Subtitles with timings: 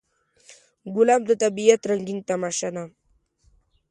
[0.95, 2.83] ګلاب د طبیعت رنګین تماشه ده.